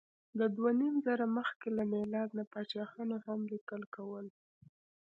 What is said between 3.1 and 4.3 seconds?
هم لیکل کول.